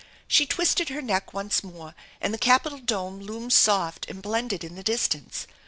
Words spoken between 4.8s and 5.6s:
distance.